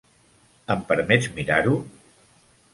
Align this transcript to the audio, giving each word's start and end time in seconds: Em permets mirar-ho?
Em 0.75 0.81
permets 0.93 1.29
mirar-ho? 1.37 1.77